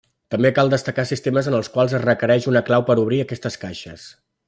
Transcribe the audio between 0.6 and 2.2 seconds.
destacar sistemes en els quals es